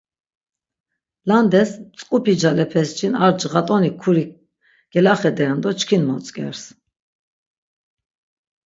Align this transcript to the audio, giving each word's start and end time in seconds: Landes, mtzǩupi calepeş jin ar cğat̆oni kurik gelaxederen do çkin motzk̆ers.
Landes, 1.27 1.71
mtzǩupi 1.79 2.33
calepeş 2.41 2.89
jin 2.97 3.13
ar 3.25 3.33
cğat̆oni 3.39 3.91
kurik 4.01 4.31
gelaxederen 4.93 5.59
do 5.63 5.69
çkin 5.79 6.01
motzk̆ers. 6.07 6.61